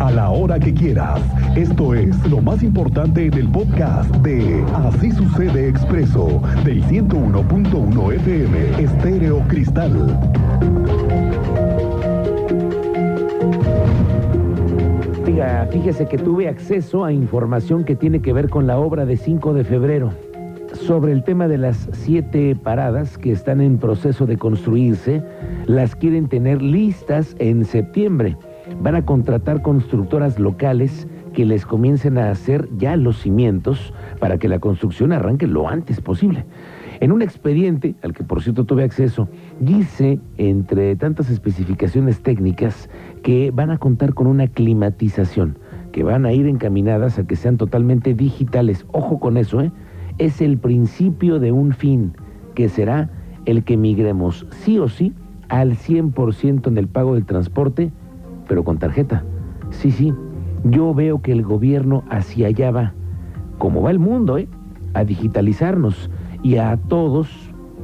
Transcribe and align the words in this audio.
a 0.00 0.10
la 0.10 0.30
hora 0.30 0.58
que 0.58 0.74
quieras. 0.74 1.20
Esto 1.54 1.94
es 1.94 2.16
lo 2.28 2.40
más 2.40 2.60
importante 2.60 3.26
en 3.26 3.34
el 3.34 3.48
podcast 3.48 4.10
de 4.16 4.64
Así 4.74 5.12
sucede 5.12 5.68
expreso 5.68 6.42
del 6.64 6.82
101.1 6.84 8.14
FM 8.14 8.82
Estéreo 8.82 9.38
Cristal. 9.46 10.18
fíjese 15.70 16.06
que 16.06 16.18
tuve 16.18 16.48
acceso 16.48 17.04
a 17.04 17.12
información 17.12 17.84
que 17.84 17.94
tiene 17.94 18.20
que 18.20 18.32
ver 18.32 18.48
con 18.48 18.66
la 18.66 18.78
obra 18.78 19.04
de 19.04 19.16
5 19.16 19.52
de 19.52 19.64
febrero 19.64 20.10
sobre 20.74 21.12
el 21.12 21.22
tema 21.22 21.48
de 21.48 21.58
las 21.58 21.88
siete 21.92 22.56
paradas 22.56 23.18
que 23.18 23.32
están 23.32 23.60
en 23.60 23.78
proceso 23.78 24.26
de 24.26 24.36
construirse, 24.36 25.22
las 25.66 25.94
quieren 25.94 26.28
tener 26.28 26.62
listas 26.62 27.34
en 27.38 27.64
septiembre. 27.64 28.36
Van 28.80 28.94
a 28.94 29.04
contratar 29.04 29.62
constructoras 29.62 30.38
locales 30.38 31.08
que 31.32 31.44
les 31.44 31.66
comiencen 31.66 32.18
a 32.18 32.30
hacer 32.30 32.68
ya 32.78 32.96
los 32.96 33.18
cimientos 33.18 33.92
para 34.20 34.38
que 34.38 34.48
la 34.48 34.60
construcción 34.60 35.12
arranque 35.12 35.46
lo 35.46 35.68
antes 35.68 36.00
posible. 36.00 36.44
En 37.00 37.12
un 37.12 37.22
expediente, 37.22 37.94
al 38.02 38.12
que 38.12 38.24
por 38.24 38.42
cierto 38.42 38.64
tuve 38.64 38.82
acceso, 38.82 39.28
dice, 39.60 40.20
entre 40.36 40.96
tantas 40.96 41.30
especificaciones 41.30 42.22
técnicas, 42.22 42.90
que 43.22 43.52
van 43.52 43.70
a 43.70 43.78
contar 43.78 44.14
con 44.14 44.26
una 44.26 44.48
climatización, 44.48 45.58
que 45.92 46.02
van 46.02 46.26
a 46.26 46.32
ir 46.32 46.46
encaminadas 46.46 47.18
a 47.18 47.26
que 47.26 47.36
sean 47.36 47.56
totalmente 47.56 48.14
digitales. 48.14 48.84
Ojo 48.92 49.20
con 49.20 49.36
eso, 49.36 49.60
¿eh? 49.60 49.70
Es 50.18 50.40
el 50.40 50.58
principio 50.58 51.38
de 51.38 51.52
un 51.52 51.72
fin, 51.72 52.14
que 52.56 52.68
será 52.68 53.10
el 53.44 53.62
que 53.62 53.76
migremos 53.76 54.46
sí 54.50 54.80
o 54.80 54.88
sí 54.88 55.12
al 55.48 55.76
100% 55.76 56.66
en 56.66 56.78
el 56.78 56.88
pago 56.88 57.14
del 57.14 57.24
transporte, 57.24 57.92
pero 58.48 58.64
con 58.64 58.78
tarjeta. 58.78 59.22
Sí, 59.70 59.92
sí, 59.92 60.12
yo 60.64 60.94
veo 60.94 61.22
que 61.22 61.32
el 61.32 61.42
gobierno 61.42 62.02
hacia 62.10 62.48
allá 62.48 62.70
va, 62.70 62.94
como 63.58 63.82
va 63.82 63.90
el 63.90 63.98
mundo, 63.98 64.38
¿eh? 64.38 64.48
A 64.94 65.04
digitalizarnos 65.04 66.10
y 66.42 66.56
a 66.56 66.76
todos 66.88 67.28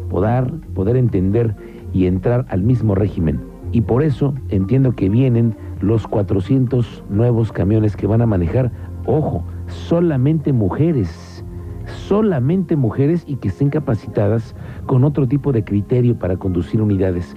poder, 0.09 0.53
poder 0.75 0.97
entender 0.97 1.55
y 1.93 2.07
entrar 2.07 2.47
al 2.49 2.63
mismo 2.63 2.95
régimen. 2.95 3.41
Y 3.73 3.83
por 3.83 4.03
eso 4.03 4.35
entiendo 4.49 4.93
que 4.93 5.09
vienen 5.09 5.57
los 5.81 6.07
400 6.07 7.05
nuevos 7.11 7.53
camiones 7.53 7.97
que 7.97 8.07
van 8.07 8.23
a 8.23 8.27
manejar, 8.27 8.71
ojo, 9.05 9.45
solamente 9.67 10.53
mujeres, 10.53 11.45
solamente 11.87 12.77
mujeres 12.77 13.25
y 13.27 13.37
que 13.37 13.49
estén 13.49 13.71
capacitadas 13.71 14.55
con 14.87 15.05
otro 15.05 15.27
tipo 15.27 15.53
de 15.53 15.65
criterio 15.65 16.19
para 16.19 16.37
conducir 16.37 16.81
unidades. 16.81 17.37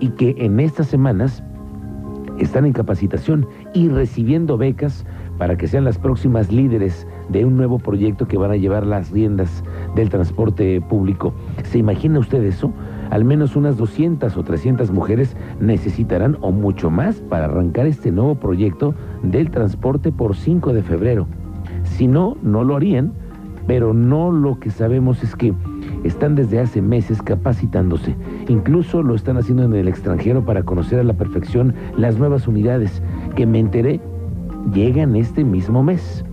Y 0.00 0.10
que 0.10 0.34
en 0.38 0.60
estas 0.60 0.88
semanas 0.88 1.42
están 2.38 2.66
en 2.66 2.72
capacitación 2.72 3.46
y 3.72 3.88
recibiendo 3.88 4.56
becas 4.56 5.04
para 5.38 5.56
que 5.56 5.66
sean 5.66 5.84
las 5.84 5.98
próximas 5.98 6.50
líderes 6.50 7.06
de 7.28 7.44
un 7.44 7.56
nuevo 7.56 7.78
proyecto 7.78 8.26
que 8.26 8.38
van 8.38 8.50
a 8.50 8.56
llevar 8.56 8.86
las 8.86 9.10
riendas 9.10 9.64
del 9.94 10.08
transporte 10.08 10.80
público. 10.80 11.34
¿Se 11.64 11.78
imagina 11.78 12.18
usted 12.18 12.42
eso? 12.44 12.72
Al 13.10 13.24
menos 13.24 13.56
unas 13.56 13.76
200 13.76 14.36
o 14.36 14.42
300 14.42 14.90
mujeres 14.90 15.36
necesitarán 15.60 16.36
o 16.40 16.50
mucho 16.50 16.90
más 16.90 17.16
para 17.20 17.44
arrancar 17.44 17.86
este 17.86 18.10
nuevo 18.10 18.34
proyecto 18.34 18.94
del 19.22 19.50
transporte 19.50 20.10
por 20.12 20.36
5 20.36 20.72
de 20.72 20.82
febrero. 20.82 21.26
Si 21.84 22.06
no, 22.06 22.36
no 22.42 22.64
lo 22.64 22.76
harían, 22.76 23.12
pero 23.66 23.94
no 23.94 24.30
lo 24.30 24.58
que 24.58 24.70
sabemos 24.70 25.22
es 25.22 25.34
que 25.34 25.54
están 26.06 26.34
desde 26.34 26.60
hace 26.60 26.80
meses 26.80 27.20
capacitándose. 27.22 28.14
Incluso 28.48 29.02
lo 29.02 29.14
están 29.14 29.36
haciendo 29.36 29.64
en 29.64 29.74
el 29.74 29.88
extranjero 29.88 30.44
para 30.44 30.62
conocer 30.62 31.00
a 31.00 31.04
la 31.04 31.14
perfección 31.14 31.74
las 31.96 32.18
nuevas 32.18 32.46
unidades 32.48 33.02
que 33.34 33.46
me 33.46 33.58
enteré 33.58 34.00
llegan 34.72 35.16
este 35.16 35.44
mismo 35.44 35.82
mes. 35.82 36.24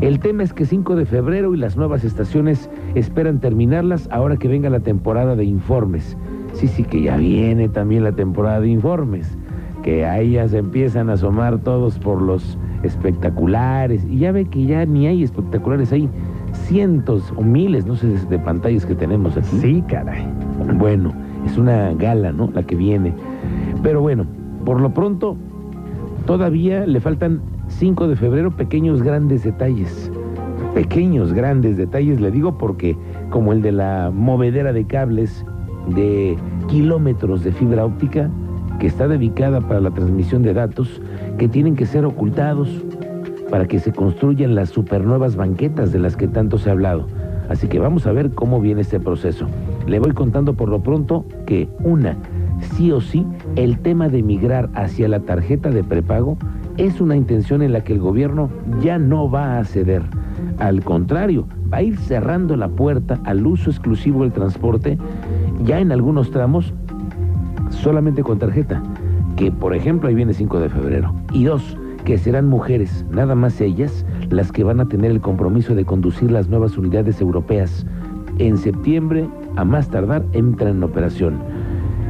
El 0.00 0.18
tema 0.20 0.42
es 0.42 0.52
que 0.52 0.64
5 0.64 0.96
de 0.96 1.06
febrero 1.06 1.54
y 1.54 1.58
las 1.58 1.76
nuevas 1.76 2.04
estaciones 2.04 2.68
esperan 2.94 3.40
terminarlas 3.40 4.08
ahora 4.10 4.36
que 4.36 4.48
venga 4.48 4.70
la 4.70 4.80
temporada 4.80 5.36
de 5.36 5.44
informes. 5.44 6.16
Sí, 6.54 6.68
sí, 6.68 6.84
que 6.84 7.02
ya 7.02 7.16
viene 7.16 7.68
también 7.68 8.04
la 8.04 8.12
temporada 8.12 8.60
de 8.60 8.68
informes, 8.68 9.36
que 9.82 10.04
ahí 10.04 10.32
ya 10.32 10.48
se 10.48 10.58
empiezan 10.58 11.08
a 11.08 11.14
asomar 11.14 11.58
todos 11.58 11.98
por 11.98 12.20
los 12.20 12.58
espectaculares. 12.82 14.04
Y 14.08 14.18
ya 14.18 14.32
ve 14.32 14.44
que 14.44 14.66
ya 14.66 14.84
ni 14.84 15.06
hay 15.06 15.22
espectaculares, 15.22 15.92
hay 15.92 16.08
cientos 16.62 17.32
o 17.36 17.42
miles, 17.42 17.86
no 17.86 17.96
sé, 17.96 18.08
de 18.08 18.38
pantallas 18.38 18.86
que 18.86 18.94
tenemos 18.94 19.36
aquí. 19.36 19.56
Sí, 19.60 19.84
caray. 19.88 20.26
Bueno, 20.78 21.12
es 21.46 21.58
una 21.58 21.92
gala, 21.94 22.32
¿no? 22.32 22.50
La 22.54 22.62
que 22.62 22.74
viene. 22.74 23.12
Pero 23.82 24.00
bueno, 24.00 24.26
por 24.64 24.80
lo 24.80 24.92
pronto, 24.94 25.36
todavía 26.26 26.86
le 26.86 27.00
faltan 27.00 27.40
5 27.68 28.08
de 28.08 28.16
febrero, 28.16 28.50
pequeños 28.50 29.02
grandes 29.02 29.44
detalles. 29.44 30.10
Pequeños 30.74 31.32
grandes 31.32 31.76
detalles, 31.76 32.20
le 32.20 32.30
digo 32.30 32.56
porque 32.56 32.96
como 33.30 33.52
el 33.52 33.60
de 33.62 33.72
la 33.72 34.10
movedera 34.14 34.72
de 34.72 34.86
cables 34.86 35.44
de 35.94 36.36
kilómetros 36.68 37.44
de 37.44 37.52
fibra 37.52 37.84
óptica 37.84 38.30
que 38.78 38.86
está 38.86 39.08
dedicada 39.08 39.60
para 39.60 39.80
la 39.80 39.90
transmisión 39.90 40.42
de 40.42 40.54
datos 40.54 41.00
que 41.38 41.48
tienen 41.48 41.76
que 41.76 41.86
ser 41.86 42.04
ocultados 42.04 42.68
para 43.52 43.68
que 43.68 43.80
se 43.80 43.92
construyan 43.92 44.54
las 44.54 44.70
supernuevas 44.70 45.36
banquetas 45.36 45.92
de 45.92 45.98
las 45.98 46.16
que 46.16 46.26
tanto 46.26 46.56
se 46.56 46.70
ha 46.70 46.72
hablado. 46.72 47.06
Así 47.50 47.68
que 47.68 47.80
vamos 47.80 48.06
a 48.06 48.12
ver 48.12 48.30
cómo 48.30 48.62
viene 48.62 48.80
este 48.80 48.98
proceso. 48.98 49.46
Le 49.86 49.98
voy 49.98 50.12
contando 50.12 50.54
por 50.54 50.70
lo 50.70 50.82
pronto 50.82 51.26
que 51.44 51.68
una, 51.84 52.16
sí 52.74 52.90
o 52.92 53.02
sí, 53.02 53.26
el 53.56 53.78
tema 53.80 54.08
de 54.08 54.22
migrar 54.22 54.70
hacia 54.72 55.06
la 55.06 55.20
tarjeta 55.20 55.68
de 55.68 55.84
prepago 55.84 56.38
es 56.78 56.98
una 57.02 57.14
intención 57.14 57.60
en 57.60 57.74
la 57.74 57.84
que 57.84 57.92
el 57.92 57.98
gobierno 57.98 58.48
ya 58.80 58.98
no 58.98 59.30
va 59.30 59.58
a 59.58 59.64
ceder. 59.64 60.02
Al 60.58 60.82
contrario, 60.82 61.46
va 61.70 61.76
a 61.76 61.82
ir 61.82 61.98
cerrando 61.98 62.56
la 62.56 62.68
puerta 62.68 63.20
al 63.24 63.46
uso 63.46 63.68
exclusivo 63.68 64.22
del 64.22 64.32
transporte, 64.32 64.96
ya 65.66 65.78
en 65.78 65.92
algunos 65.92 66.30
tramos, 66.30 66.72
solamente 67.68 68.22
con 68.22 68.38
tarjeta, 68.38 68.82
que 69.36 69.52
por 69.52 69.76
ejemplo 69.76 70.08
ahí 70.08 70.14
viene 70.14 70.32
5 70.32 70.58
de 70.58 70.70
febrero. 70.70 71.14
Y 71.34 71.44
dos, 71.44 71.76
que 72.04 72.18
serán 72.18 72.48
mujeres, 72.48 73.04
nada 73.10 73.34
más 73.34 73.60
ellas, 73.60 74.04
las 74.30 74.52
que 74.52 74.64
van 74.64 74.80
a 74.80 74.88
tener 74.88 75.10
el 75.10 75.20
compromiso 75.20 75.74
de 75.74 75.84
conducir 75.84 76.30
las 76.30 76.48
nuevas 76.48 76.76
unidades 76.76 77.20
europeas. 77.20 77.86
En 78.38 78.58
septiembre, 78.58 79.28
a 79.56 79.64
más 79.64 79.88
tardar, 79.88 80.24
entran 80.32 80.76
en 80.76 80.82
operación. 80.82 81.38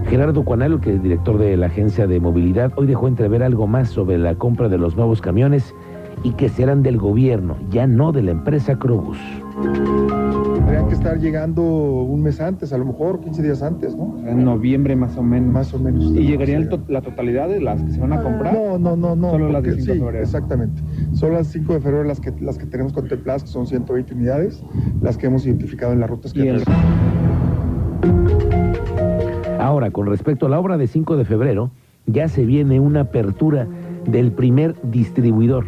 Gerardo 0.08 0.44
Cuanalo, 0.44 0.80
que 0.80 0.94
es 0.94 1.02
director 1.02 1.38
de 1.38 1.56
la 1.56 1.66
Agencia 1.66 2.06
de 2.06 2.20
Movilidad, 2.20 2.72
hoy 2.76 2.86
dejó 2.86 3.08
entrever 3.08 3.42
algo 3.42 3.66
más 3.66 3.88
sobre 3.88 4.18
la 4.18 4.34
compra 4.34 4.68
de 4.68 4.78
los 4.78 4.96
nuevos 4.96 5.20
camiones 5.20 5.74
y 6.22 6.32
que 6.32 6.48
serán 6.48 6.82
del 6.82 6.98
gobierno, 6.98 7.56
ya 7.70 7.86
no 7.86 8.12
de 8.12 8.22
la 8.22 8.32
empresa 8.32 8.78
Crobus. 8.78 9.18
Tendrían 10.72 10.88
que 10.88 10.94
estar 10.94 11.18
llegando 11.20 11.62
un 11.62 12.22
mes 12.22 12.40
antes, 12.40 12.72
a 12.72 12.78
lo 12.78 12.86
mejor 12.86 13.20
15 13.20 13.42
días 13.42 13.62
antes, 13.62 13.94
¿no? 13.94 14.16
En 14.26 14.42
noviembre 14.42 14.96
más 14.96 15.18
o 15.18 15.22
menos. 15.22 15.52
Más 15.52 15.74
o 15.74 15.78
menos. 15.78 16.02
¿Y 16.14 16.22
llegarían 16.26 16.70
la 16.88 17.02
totalidad 17.02 17.50
de 17.50 17.60
las 17.60 17.82
que 17.82 17.90
se 17.90 18.00
van 18.00 18.14
a 18.14 18.22
comprar? 18.22 18.54
No, 18.54 18.78
no, 18.78 18.96
no, 18.96 19.14
no. 19.14 19.32
Solo 19.32 19.52
las 19.52 19.62
de 19.62 19.72
5 19.72 19.82
sí, 19.84 19.92
de 19.92 19.98
febrero. 19.98 20.22
Exactamente. 20.24 20.80
Son 21.12 21.34
las 21.34 21.48
5 21.48 21.74
de 21.74 21.80
febrero 21.80 22.04
las 22.04 22.20
que, 22.20 22.32
las 22.40 22.56
que 22.56 22.64
tenemos 22.64 22.94
contempladas, 22.94 23.42
que 23.42 23.50
son 23.50 23.66
120 23.66 24.14
unidades, 24.14 24.64
las 25.02 25.18
que 25.18 25.26
hemos 25.26 25.44
identificado 25.44 25.92
en 25.92 26.00
las 26.00 26.08
rutas 26.08 26.32
que 26.32 26.48
el- 26.48 26.62
Ahora, 29.60 29.90
con 29.90 30.06
respecto 30.06 30.46
a 30.46 30.48
la 30.48 30.58
obra 30.58 30.78
de 30.78 30.86
5 30.86 31.18
de 31.18 31.26
febrero, 31.26 31.70
ya 32.06 32.28
se 32.28 32.46
viene 32.46 32.80
una 32.80 33.00
apertura 33.00 33.68
del 34.06 34.32
primer 34.32 34.74
distribuidor, 34.90 35.66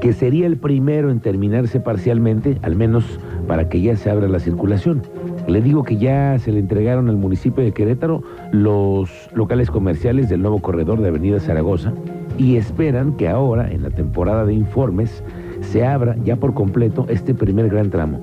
que 0.00 0.12
sería 0.12 0.46
el 0.46 0.56
primero 0.56 1.10
en 1.10 1.20
terminarse 1.20 1.80
parcialmente, 1.80 2.58
al 2.62 2.76
menos 2.76 3.18
para 3.46 3.68
que 3.68 3.80
ya 3.80 3.96
se 3.96 4.10
abra 4.10 4.28
la 4.28 4.38
circulación. 4.38 5.02
Le 5.46 5.60
digo 5.60 5.84
que 5.84 5.96
ya 5.96 6.38
se 6.38 6.52
le 6.52 6.58
entregaron 6.58 7.08
al 7.08 7.16
municipio 7.16 7.62
de 7.62 7.72
Querétaro 7.72 8.22
los 8.52 9.10
locales 9.34 9.70
comerciales 9.70 10.28
del 10.28 10.42
nuevo 10.42 10.60
corredor 10.60 11.00
de 11.00 11.08
Avenida 11.08 11.40
Zaragoza 11.40 11.92
y 12.38 12.56
esperan 12.56 13.16
que 13.16 13.28
ahora, 13.28 13.70
en 13.70 13.82
la 13.82 13.90
temporada 13.90 14.44
de 14.44 14.54
informes, 14.54 15.22
se 15.60 15.86
abra 15.86 16.16
ya 16.24 16.36
por 16.36 16.54
completo 16.54 17.06
este 17.08 17.34
primer 17.34 17.68
gran 17.68 17.90
tramo. 17.90 18.20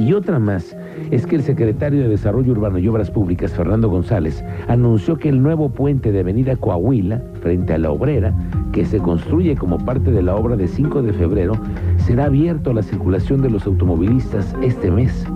Y 0.00 0.14
otra 0.14 0.38
más 0.38 0.74
es 1.10 1.26
que 1.26 1.36
el 1.36 1.42
secretario 1.42 2.00
de 2.00 2.08
Desarrollo 2.08 2.52
Urbano 2.52 2.78
y 2.78 2.88
Obras 2.88 3.10
Públicas, 3.10 3.52
Fernando 3.52 3.90
González, 3.90 4.42
anunció 4.66 5.18
que 5.18 5.28
el 5.28 5.42
nuevo 5.42 5.68
puente 5.68 6.10
de 6.10 6.20
Avenida 6.20 6.56
Coahuila, 6.56 7.20
frente 7.42 7.74
a 7.74 7.78
la 7.78 7.90
obrera, 7.90 8.34
que 8.72 8.86
se 8.86 8.96
construye 8.96 9.56
como 9.56 9.76
parte 9.76 10.10
de 10.10 10.22
la 10.22 10.36
obra 10.36 10.56
de 10.56 10.68
5 10.68 11.02
de 11.02 11.12
febrero, 11.12 11.52
será 11.98 12.24
abierto 12.24 12.70
a 12.70 12.74
la 12.74 12.82
circulación 12.82 13.42
de 13.42 13.50
los 13.50 13.66
automovilistas 13.66 14.56
este 14.62 14.90
mes. 14.90 15.26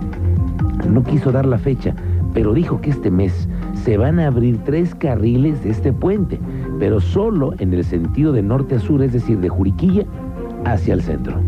No 0.91 1.03
quiso 1.03 1.31
dar 1.31 1.45
la 1.45 1.59
fecha, 1.59 1.93
pero 2.33 2.51
dijo 2.51 2.81
que 2.81 2.89
este 2.89 3.11
mes 3.11 3.47
se 3.83 3.97
van 3.97 4.19
a 4.19 4.27
abrir 4.27 4.57
tres 4.63 4.95
carriles 4.95 5.63
de 5.63 5.69
este 5.69 5.93
puente, 5.93 6.39
pero 6.79 6.99
solo 6.99 7.53
en 7.59 7.71
el 7.71 7.83
sentido 7.83 8.31
de 8.31 8.41
norte 8.41 8.75
a 8.75 8.79
sur, 8.79 9.03
es 9.03 9.13
decir, 9.13 9.39
de 9.39 9.49
Juriquilla 9.49 10.05
hacia 10.65 10.95
el 10.95 11.03
centro. 11.03 11.39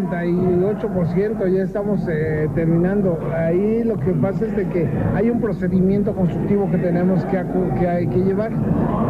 98%, 0.00 1.48
ya 1.48 1.62
estamos 1.62 2.06
eh, 2.08 2.48
terminando. 2.54 3.18
Ahí 3.36 3.84
lo 3.84 3.98
que 3.98 4.12
pasa 4.12 4.46
es 4.46 4.56
de 4.56 4.66
que 4.68 4.88
hay 5.14 5.30
un 5.30 5.40
procedimiento 5.40 6.14
constructivo 6.14 6.70
que 6.70 6.78
tenemos 6.78 7.24
que, 7.26 7.44
que 7.78 7.88
hay 7.88 8.06
que 8.06 8.18
llevar 8.18 8.52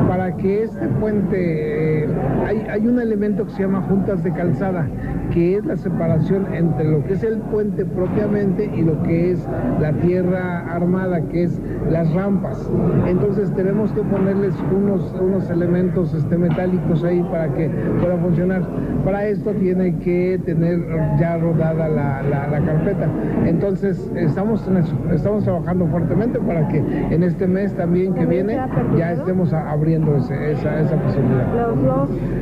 para 0.09 0.37
que 0.37 0.65
este 0.65 0.89
puente, 1.01 2.05
eh, 2.05 2.09
hay, 2.47 2.67
hay 2.71 2.87
un 2.87 3.01
elemento 3.01 3.47
que 3.47 3.53
se 3.53 3.63
llama 3.63 3.83
juntas 3.83 4.23
de 4.23 4.33
calzada, 4.33 4.87
que 5.33 5.57
es 5.57 5.65
la 5.65 5.77
separación 5.77 6.47
entre 6.55 6.91
lo 6.91 7.05
que 7.05 7.15
es 7.15 7.23
el 7.23 7.39
puente 7.39 7.85
propiamente 7.85 8.71
y 8.75 8.83
lo 8.83 9.03
que 9.03 9.33
es 9.33 9.47
la 9.81 9.93
tierra 9.93 10.61
armada, 10.75 11.21
que 11.23 11.45
es 11.45 11.61
las 11.91 12.13
rampas. 12.15 12.69
Entonces 13.07 13.53
tenemos 13.55 13.93
que 13.93 14.03
ponerles 14.03 14.55
unos, 14.75 15.15
unos 15.21 15.49
elementos 15.51 16.15
este, 16.15 16.37
metálicos 16.37 17.05
ahí 17.05 17.23
para 17.31 17.53
que 17.55 17.69
pueda 18.01 18.17
funcionar. 18.19 18.63
Para 19.05 19.27
esto 19.27 19.53
tiene 19.53 19.99
que 19.99 20.41
tener 20.45 20.72
ya 21.19 21.37
rodada 21.39 21.89
la, 21.89 22.23
la, 22.23 22.61
carpeta. 22.61 23.09
Entonces 23.45 24.11
estamos 24.15 24.67
en 24.69 24.79
eso, 24.79 24.95
estamos 25.13 25.45
trabajando 25.45 25.87
fuertemente 25.87 26.39
para 26.39 26.69
que 26.69 26.79
en 26.79 27.23
este 27.23 27.47
mes 27.47 27.75
también 27.75 28.15
que 28.15 28.27
viene 28.27 28.59
ya 28.97 29.13
estemos 29.13 29.53
abriendo 29.53 30.17
esa, 30.17 30.81
esa 30.81 30.97
posibilidad. 30.97 31.47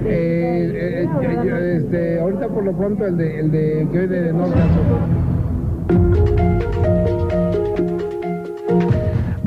Eh, 0.06 1.04
eh, 1.04 1.08
eh, 1.22 1.76
este, 1.76 2.20
ahorita 2.20 2.48
por 2.48 2.64
lo 2.64 2.72
pronto 2.72 3.06
el 3.06 3.16
de, 3.16 3.40
el 3.40 3.50
de 3.50 3.88
que 3.92 3.98
hoy 4.00 4.06
de 4.06 4.32
norte 4.32 4.60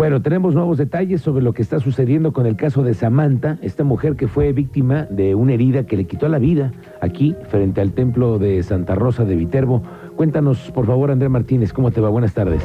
Bueno, 0.04 0.22
tenemos 0.22 0.54
nuevos 0.54 0.78
detalles 0.78 1.22
sobre 1.22 1.46
lo 1.46 1.54
que 1.54 1.62
está 1.62 1.80
sucediendo 1.80 2.34
con 2.34 2.46
el 2.46 2.58
caso 2.58 2.84
de 2.84 2.94
Samantha, 2.94 3.58
esta 3.62 3.86
mujer 3.86 4.18
que 4.18 4.28
fue 4.28 4.52
víctima 4.52 5.04
de 5.10 5.34
una 5.34 5.54
herida 5.54 5.86
que 5.86 5.96
le 5.96 6.04
quitó 6.04 6.28
la 6.28 6.40
vida 6.40 6.74
aquí 7.00 7.38
frente 7.48 7.80
al 7.80 7.94
templo 7.94 8.38
de 8.38 8.62
Santa 8.64 8.96
Rosa 8.96 9.24
de 9.24 9.38
Viterbo. 9.38 9.82
Cuéntanos, 10.18 10.72
por 10.72 10.88
favor, 10.88 11.10
Andrés 11.10 11.32
Martínez, 11.32 11.72
¿cómo 11.72 11.90
te 11.92 12.02
va? 12.02 12.10
Buenas 12.10 12.34
tardes. 12.34 12.62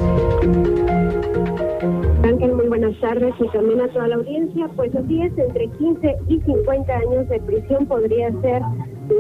Ángel, 2.25 2.55
muy 2.55 2.67
buenas 2.67 2.99
tardes 3.01 3.33
y 3.39 3.49
también 3.51 3.83
a 3.83 3.89
toda 3.91 4.09
la 4.09 4.17
audiencia. 4.17 4.69
Pues 4.75 4.93
así 4.97 5.23
es, 5.23 5.39
entre 5.39 5.69
15 5.69 6.17
y 6.27 6.41
50 6.41 6.93
años 6.93 7.29
de 7.29 7.39
prisión 7.39 7.87
podría 7.87 8.33
ser 8.41 8.63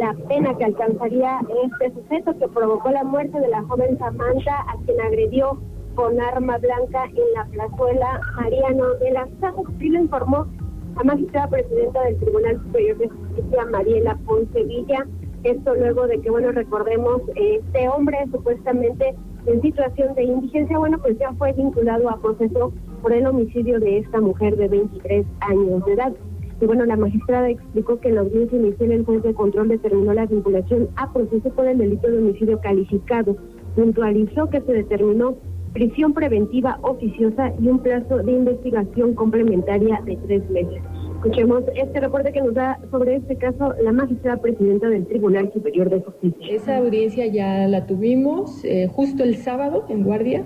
la 0.01 0.13
pena 0.29 0.57
que 0.59 0.65
alcanzaría 0.65 1.39
este 1.65 1.95
sujeto 1.95 2.37
que 2.37 2.49
provocó 2.49 2.91
la 2.91 3.05
muerte 3.05 3.39
de 3.39 3.47
la 3.47 3.63
joven 3.63 3.97
Samantha, 3.97 4.63
a 4.63 4.77
quien 4.85 5.01
agredió 5.03 5.57
con 5.99 6.21
arma 6.21 6.59
blanca 6.59 7.07
en 7.07 7.33
la 7.35 7.45
plazuela 7.47 8.21
Mariano 8.37 8.95
de 9.01 9.11
las 9.11 9.29
Casas. 9.41 9.65
Así 9.75 9.89
lo 9.89 9.99
informó 9.99 10.47
la 10.95 11.03
magistrada 11.03 11.49
presidenta 11.49 12.05
del 12.05 12.17
Tribunal 12.19 12.63
Superior 12.63 12.99
de 12.99 13.09
Justicia, 13.09 13.67
Mariela 13.67 14.17
Ponce 14.25 14.63
Villa. 14.63 15.05
Esto 15.43 15.75
luego 15.75 16.07
de 16.07 16.21
que, 16.21 16.31
bueno, 16.31 16.53
recordemos, 16.53 17.23
este 17.35 17.89
hombre 17.89 18.17
supuestamente 18.31 19.17
en 19.47 19.61
situación 19.61 20.15
de 20.15 20.23
indigencia, 20.23 20.79
bueno, 20.79 20.99
pues 20.99 21.19
ya 21.19 21.33
fue 21.33 21.53
vinculado 21.55 22.09
a 22.09 22.21
proceso 22.23 22.73
por 23.03 23.13
el 23.13 23.27
homicidio 23.27 23.81
de 23.81 23.99
esta 23.99 24.21
mujer 24.21 24.57
de 24.57 24.69
23 24.69 25.27
años 25.41 25.85
de 25.85 25.95
edad. 25.95 26.13
Y 26.61 26.67
bueno, 26.67 26.85
la 26.85 26.97
magistrada 26.97 27.51
explicó 27.51 27.99
que 27.99 28.11
en 28.11 28.15
la 28.15 28.21
audiencia 28.21 28.57
inicial 28.57 28.93
el 28.93 29.05
juez 29.05 29.25
de 29.25 29.35
control 29.35 29.67
determinó 29.67 30.15
la 30.15 30.27
vinculación 30.27 30.91
a 30.95 31.13
proceso 31.13 31.51
por 31.51 31.67
el 31.67 31.79
delito 31.79 32.09
de 32.09 32.19
homicidio 32.19 32.61
calificado. 32.61 33.37
Puntualizó 33.75 34.49
que 34.49 34.61
se 34.61 34.73
determinó 34.73 35.37
prisión 35.73 36.15
preventiva 36.15 36.79
oficiosa 36.83 37.53
y 37.61 37.69
un 37.69 37.81
plazo 37.81 38.19
de 38.19 38.33
investigación 38.33 39.15
complementaria 39.15 40.01
de 40.05 40.17
tres 40.27 40.49
meses. 40.51 40.83
Escuchemos 41.17 41.65
este 41.75 42.01
reporte 42.01 42.33
que 42.33 42.41
nos 42.41 42.55
da 42.55 42.79
sobre 42.91 43.17
este 43.17 43.37
caso 43.37 43.75
la 43.83 43.93
magistrada 43.93 44.41
presidenta 44.41 44.89
del 44.89 45.07
Tribunal 45.07 45.53
Superior 45.53 45.91
de 45.91 46.01
Justicia. 46.01 46.47
Esa 46.49 46.77
audiencia 46.77 47.27
ya 47.27 47.67
la 47.67 47.87
tuvimos 47.87 48.65
eh, 48.65 48.87
justo 48.87 49.25
el 49.25 49.37
sábado 49.37 49.85
en 49.89 50.05
guardia. 50.05 50.45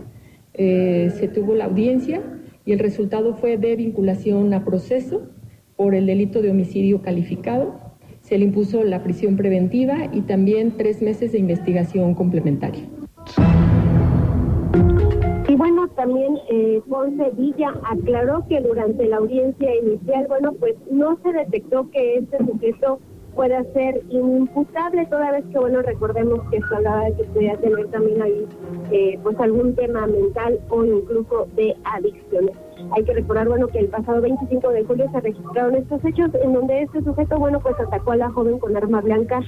Eh, 0.55 1.11
se 1.15 1.29
tuvo 1.29 1.55
la 1.55 1.67
audiencia 1.67 2.23
y 2.65 2.73
el 2.73 2.79
resultado 2.79 3.35
fue 3.35 3.59
de 3.59 3.77
vinculación 3.77 4.53
a 4.55 4.65
proceso 4.65 5.29
por 5.77 5.95
el 5.95 6.07
delito 6.07 6.41
de 6.41 6.51
homicidio 6.51 7.03
calificado. 7.03 7.81
Se 8.21 8.39
le 8.39 8.45
impuso 8.47 8.83
la 8.83 9.03
prisión 9.03 9.37
preventiva 9.37 10.09
y 10.13 10.23
también 10.23 10.77
tres 10.77 11.03
meses 11.03 11.33
de 11.33 11.39
investigación 11.39 12.15
complementaria. 12.15 12.85
También 16.03 16.37
eh, 16.49 16.83
Ponce 16.89 17.31
Villa 17.37 17.73
aclaró 17.85 18.45
que 18.49 18.61
durante 18.61 19.07
la 19.07 19.19
audiencia 19.19 19.73
inicial, 19.73 20.27
bueno, 20.27 20.53
pues 20.59 20.75
no 20.91 21.17
se 21.23 21.33
detectó 21.33 21.89
que 21.93 22.17
este 22.17 22.39
sujeto 22.39 22.99
pueda 23.35 23.65
ser 23.73 24.01
inimputable, 24.09 25.07
toda 25.07 25.33
vez 25.33 25.45
que, 25.53 25.59
bueno, 25.59 25.83
recordemos 25.83 26.41
que 26.51 26.61
se 26.61 26.75
hablaba 26.75 27.05
de 27.05 27.15
que 27.15 27.25
podía 27.25 27.57
tener 27.57 27.87
también 27.89 28.23
ahí, 28.23 28.47
eh, 28.91 29.19
pues 29.23 29.39
algún 29.41 29.75
tema 29.75 30.07
mental 30.07 30.61
o 30.69 30.85
incluso 30.85 31.47
de 31.57 31.75
adicciones. 31.85 32.57
Hay 32.95 33.05
que 33.05 33.15
recordar, 33.15 33.49
bueno, 33.49 33.69
que 33.69 33.79
el 33.79 33.89
pasado 33.89 34.21
25 34.21 34.69
de 34.71 34.85
julio 34.85 35.09
se 35.13 35.21
registraron 35.21 35.77
estos 35.77 36.05
hechos 36.05 36.31
en 36.43 36.53
donde 36.53 36.83
este 36.83 37.03
sujeto, 37.03 37.39
bueno, 37.39 37.61
pues 37.61 37.79
atacó 37.79 38.13
a 38.13 38.17
la 38.17 38.31
joven 38.31 38.59
con 38.59 38.77
arma 38.77 39.01
blanca 39.01 39.41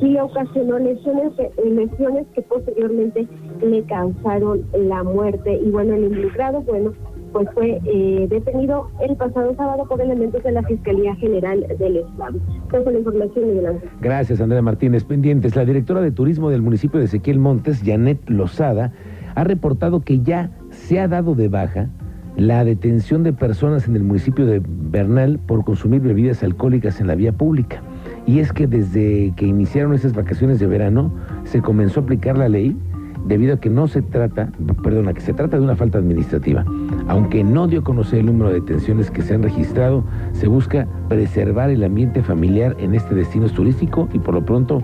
y 0.00 0.18
ocasionó 0.18 0.78
lesiones, 0.78 1.32
eh, 1.38 1.50
lesiones 1.64 2.26
que 2.34 2.42
posteriormente 2.42 3.26
le 3.60 3.82
causaron 3.84 4.64
la 4.72 5.02
muerte. 5.02 5.54
Y 5.54 5.70
bueno, 5.70 5.94
el 5.94 6.04
involucrado, 6.04 6.60
bueno, 6.62 6.92
pues 7.32 7.48
fue 7.54 7.80
eh, 7.84 8.26
detenido 8.28 8.88
el 9.00 9.16
pasado 9.16 9.54
sábado 9.56 9.84
por 9.88 10.00
elementos 10.00 10.42
de 10.42 10.52
la 10.52 10.62
Fiscalía 10.62 11.14
General 11.16 11.66
del 11.78 11.96
Estado. 11.98 12.38
Esa 12.72 12.90
la 12.90 12.98
información, 12.98 13.48
Miguel 13.48 13.80
Gracias, 14.00 14.40
Andrea 14.40 14.62
Martínez. 14.62 15.04
Pendientes, 15.04 15.56
la 15.56 15.64
directora 15.64 16.00
de 16.00 16.10
Turismo 16.10 16.50
del 16.50 16.62
municipio 16.62 16.98
de 16.98 17.06
Ezequiel 17.06 17.38
Montes, 17.38 17.82
Janet 17.84 18.28
Lozada, 18.28 18.92
ha 19.34 19.44
reportado 19.44 20.00
que 20.00 20.20
ya 20.20 20.50
se 20.70 21.00
ha 21.00 21.08
dado 21.08 21.34
de 21.34 21.48
baja 21.48 21.88
la 22.36 22.64
detención 22.64 23.22
de 23.22 23.32
personas 23.32 23.86
en 23.86 23.96
el 23.96 24.02
municipio 24.02 24.46
de 24.46 24.62
Bernal 24.64 25.38
por 25.38 25.64
consumir 25.64 26.00
bebidas 26.00 26.42
alcohólicas 26.42 27.00
en 27.00 27.06
la 27.06 27.14
vía 27.14 27.32
pública. 27.32 27.82
Y 28.26 28.38
es 28.38 28.52
que 28.52 28.66
desde 28.66 29.32
que 29.36 29.46
iniciaron 29.46 29.94
esas 29.94 30.14
vacaciones 30.14 30.58
de 30.58 30.66
verano 30.66 31.12
se 31.44 31.60
comenzó 31.60 32.00
a 32.00 32.02
aplicar 32.04 32.38
la 32.38 32.48
ley 32.48 32.76
debido 33.24 33.54
a 33.54 33.60
que 33.60 33.70
no 33.70 33.88
se 33.88 34.02
trata, 34.02 34.50
perdona, 34.82 35.14
que 35.14 35.20
se 35.20 35.32
trata 35.32 35.56
de 35.56 35.62
una 35.62 35.76
falta 35.76 35.98
administrativa. 35.98 36.64
Aunque 37.08 37.44
no 37.44 37.66
dio 37.66 37.80
a 37.80 37.84
conocer 37.84 38.20
el 38.20 38.26
número 38.26 38.48
de 38.50 38.60
detenciones 38.60 39.10
que 39.10 39.22
se 39.22 39.34
han 39.34 39.42
registrado, 39.42 40.04
se 40.32 40.48
busca 40.48 40.86
preservar 41.08 41.70
el 41.70 41.84
ambiente 41.84 42.22
familiar 42.22 42.76
en 42.78 42.94
este 42.94 43.14
destino 43.14 43.48
turístico 43.48 44.08
y 44.12 44.18
por 44.18 44.34
lo 44.34 44.44
pronto 44.44 44.82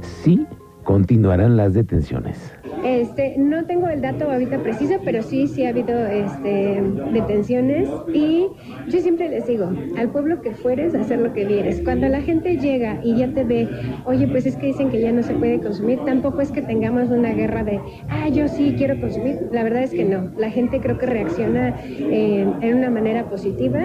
sí 0.00 0.46
continuarán 0.86 1.56
las 1.56 1.74
detenciones. 1.74 2.54
Este, 2.84 3.34
no 3.36 3.66
tengo 3.66 3.88
el 3.88 4.00
dato 4.00 4.30
ahorita 4.30 4.60
preciso, 4.60 4.94
pero 5.04 5.20
sí, 5.20 5.48
sí 5.48 5.64
ha 5.64 5.70
habido 5.70 6.06
este, 6.06 6.80
detenciones 7.12 7.88
y 8.14 8.46
yo 8.86 9.00
siempre 9.00 9.28
les 9.28 9.46
digo, 9.48 9.68
al 9.98 10.10
pueblo 10.10 10.40
que 10.40 10.52
fueres, 10.54 10.94
hacer 10.94 11.18
lo 11.18 11.32
que 11.32 11.44
vieres. 11.44 11.82
Cuando 11.82 12.08
la 12.08 12.22
gente 12.22 12.56
llega 12.56 13.00
y 13.02 13.16
ya 13.16 13.28
te 13.34 13.42
ve, 13.42 13.68
oye, 14.04 14.28
pues 14.28 14.46
es 14.46 14.54
que 14.56 14.66
dicen 14.68 14.90
que 14.90 15.00
ya 15.00 15.10
no 15.10 15.24
se 15.24 15.34
puede 15.34 15.60
consumir, 15.60 15.98
tampoco 16.06 16.40
es 16.40 16.52
que 16.52 16.62
tengamos 16.62 17.10
una 17.10 17.32
guerra 17.32 17.64
de, 17.64 17.80
ah, 18.08 18.28
yo 18.28 18.46
sí 18.46 18.76
quiero 18.78 19.00
consumir. 19.00 19.48
La 19.50 19.64
verdad 19.64 19.82
es 19.82 19.90
que 19.90 20.04
no. 20.04 20.30
La 20.38 20.50
gente 20.50 20.80
creo 20.80 20.96
que 20.98 21.06
reacciona 21.06 21.74
eh, 21.80 22.46
en 22.60 22.74
una 22.74 22.90
manera 22.90 23.28
positiva 23.28 23.80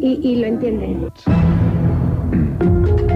y, 0.00 0.20
y 0.22 0.36
lo 0.36 0.46
entiende. 0.46 0.96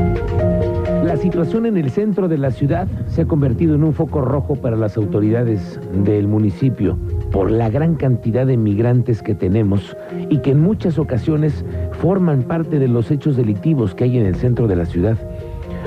La 1.20 1.24
situación 1.24 1.66
en 1.66 1.76
el 1.76 1.90
centro 1.90 2.28
de 2.28 2.38
la 2.38 2.50
ciudad 2.50 2.88
se 3.06 3.20
ha 3.20 3.24
convertido 3.26 3.74
en 3.74 3.84
un 3.84 3.92
foco 3.92 4.22
rojo 4.22 4.56
para 4.56 4.74
las 4.74 4.96
autoridades 4.96 5.78
del 6.02 6.26
municipio 6.26 6.96
por 7.30 7.50
la 7.50 7.68
gran 7.68 7.96
cantidad 7.96 8.46
de 8.46 8.56
migrantes 8.56 9.20
que 9.20 9.34
tenemos 9.34 9.94
y 10.30 10.38
que 10.38 10.52
en 10.52 10.60
muchas 10.60 10.98
ocasiones 10.98 11.62
forman 12.00 12.44
parte 12.44 12.78
de 12.78 12.88
los 12.88 13.10
hechos 13.10 13.36
delictivos 13.36 13.94
que 13.94 14.04
hay 14.04 14.16
en 14.16 14.24
el 14.24 14.34
centro 14.34 14.66
de 14.66 14.76
la 14.76 14.86
ciudad. 14.86 15.18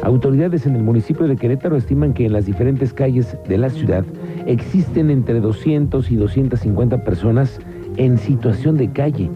Autoridades 0.03 0.67
en 0.67 0.75
el 0.75 0.83
municipio 0.83 1.27
de 1.27 1.35
Querétaro 1.35 1.77
estiman 1.77 2.13
que 2.13 2.27
en 2.27 2.33
las 2.33 2.45
diferentes 2.45 2.93
calles 2.93 3.35
de 3.49 3.57
la 3.57 3.71
ciudad 3.71 4.05
existen 4.45 5.09
entre 5.09 5.39
200 5.39 6.11
y 6.11 6.15
250 6.15 7.03
personas 7.03 7.59
en 7.97 8.19
situación 8.19 8.77
de 8.77 8.91
calle. 8.91 9.31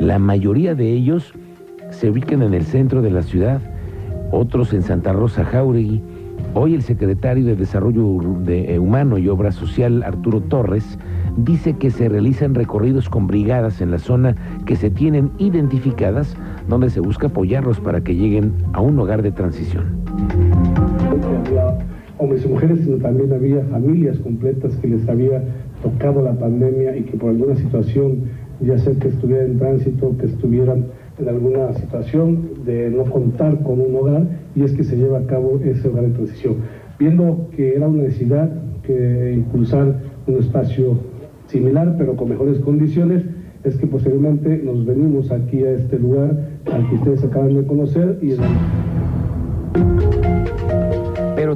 La 0.00 0.18
mayoría 0.18 0.74
de 0.74 0.94
ellos 0.94 1.34
se 1.90 2.08
ubican 2.08 2.40
en 2.40 2.54
el 2.54 2.64
centro 2.64 3.02
de 3.02 3.10
la 3.10 3.22
ciudad 3.22 3.60
otros 4.30 4.72
en 4.72 4.82
Santa 4.82 5.12
Rosa 5.12 5.44
Jauregui. 5.44 6.02
Hoy 6.54 6.74
el 6.74 6.82
secretario 6.82 7.44
de 7.44 7.56
Desarrollo 7.56 8.18
eh, 8.46 8.78
Humano 8.78 9.18
y 9.18 9.28
Obra 9.28 9.52
Social, 9.52 10.02
Arturo 10.02 10.40
Torres, 10.40 10.98
dice 11.36 11.74
que 11.74 11.90
se 11.90 12.08
realizan 12.08 12.54
recorridos 12.54 13.08
con 13.08 13.26
brigadas 13.26 13.80
en 13.80 13.90
la 13.90 13.98
zona 13.98 14.34
que 14.64 14.76
se 14.76 14.90
tienen 14.90 15.30
identificadas, 15.38 16.34
donde 16.68 16.90
se 16.90 17.00
busca 17.00 17.28
apoyarlos 17.28 17.80
para 17.80 18.02
que 18.02 18.14
lleguen 18.14 18.52
a 18.72 18.80
un 18.80 18.98
hogar 18.98 19.22
de 19.22 19.32
transición. 19.32 19.84
hombres 22.18 22.44
y 22.44 22.48
mujeres, 22.48 22.80
sino 22.80 22.96
también 22.96 23.32
había 23.32 23.62
familias 23.64 24.18
completas 24.18 24.74
que 24.76 24.88
les 24.88 25.06
había 25.08 25.42
tocado 25.82 26.22
la 26.22 26.32
pandemia 26.32 26.96
y 26.96 27.02
que 27.02 27.16
por 27.18 27.30
alguna 27.30 27.54
situación, 27.56 28.24
ya 28.60 28.78
sea 28.78 28.94
que 28.94 29.08
estuvieran 29.08 29.52
en 29.52 29.58
tránsito, 29.58 30.16
que 30.18 30.26
estuvieran 30.26 30.86
en 31.18 31.28
alguna 31.28 31.72
situación 31.74 32.64
de 32.64 32.90
no 32.90 33.04
contar 33.04 33.62
con 33.62 33.80
un 33.80 33.96
hogar 33.96 34.26
y 34.54 34.62
es 34.62 34.72
que 34.72 34.84
se 34.84 34.96
lleva 34.96 35.18
a 35.18 35.26
cabo 35.26 35.60
ese 35.64 35.88
hogar 35.88 36.04
de 36.04 36.10
transición. 36.10 36.56
viendo 36.98 37.48
que 37.54 37.74
era 37.74 37.88
una 37.88 38.04
necesidad 38.04 38.50
que 38.82 39.32
impulsar 39.34 39.96
un 40.26 40.34
espacio 40.36 40.98
similar 41.46 41.94
pero 41.98 42.16
con 42.16 42.28
mejores 42.28 42.58
condiciones, 42.60 43.22
es 43.64 43.76
que 43.76 43.86
posteriormente 43.86 44.60
nos 44.64 44.84
venimos 44.86 45.30
aquí 45.30 45.62
a 45.64 45.72
este 45.72 45.98
lugar 45.98 46.36
al 46.72 46.88
que 46.88 46.94
ustedes 46.94 47.24
acaban 47.24 47.54
de 47.54 47.64
conocer 47.64 48.18
y 48.22 48.30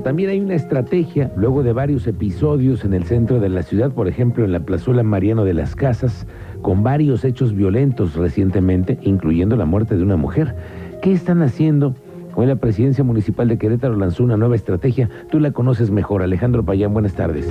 también 0.02 0.30
hay 0.30 0.40
una 0.40 0.54
estrategia, 0.54 1.30
luego 1.36 1.62
de 1.62 1.72
varios 1.72 2.06
episodios 2.06 2.84
en 2.84 2.94
el 2.94 3.04
centro 3.04 3.38
de 3.38 3.48
la 3.48 3.62
ciudad, 3.62 3.92
por 3.92 4.08
ejemplo 4.08 4.44
en 4.44 4.52
la 4.52 4.60
plazuela 4.60 5.02
Mariano 5.02 5.44
de 5.44 5.54
las 5.54 5.76
Casas, 5.76 6.26
con 6.62 6.82
varios 6.82 7.24
hechos 7.24 7.54
violentos 7.54 8.14
recientemente, 8.14 8.98
incluyendo 9.02 9.56
la 9.56 9.66
muerte 9.66 9.96
de 9.96 10.02
una 10.02 10.16
mujer. 10.16 10.54
¿Qué 11.02 11.12
están 11.12 11.42
haciendo? 11.42 11.94
Hoy 12.34 12.46
la 12.46 12.56
presidencia 12.56 13.04
municipal 13.04 13.48
de 13.48 13.58
Querétaro 13.58 13.96
lanzó 13.96 14.24
una 14.24 14.36
nueva 14.36 14.54
estrategia. 14.54 15.10
Tú 15.30 15.40
la 15.40 15.50
conoces 15.50 15.90
mejor. 15.90 16.22
Alejandro 16.22 16.64
Payán, 16.64 16.92
buenas 16.92 17.14
tardes. 17.14 17.46